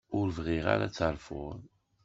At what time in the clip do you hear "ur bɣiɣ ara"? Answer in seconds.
0.17-0.85